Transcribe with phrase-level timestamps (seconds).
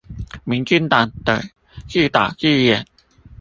[0.45, 1.43] 民進黨的
[1.87, 2.87] 自導自演